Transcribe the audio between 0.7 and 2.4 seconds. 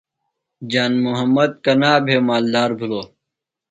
جان محمد کنا بھےۡ